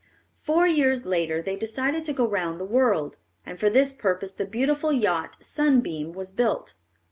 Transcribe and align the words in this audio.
Four 0.41 0.65
years 0.65 1.05
later 1.05 1.43
they 1.43 1.55
decided 1.55 2.05
to 2.05 2.13
go 2.13 2.25
round 2.27 2.59
the 2.59 2.65
world, 2.65 3.17
and 3.45 3.59
for 3.59 3.69
this 3.69 3.93
purpose 3.93 4.31
the 4.31 4.45
beautiful 4.47 4.91
yacht 4.91 5.37
Sunbeam 5.41 6.11
was 6.13 6.31
built. 6.31 6.73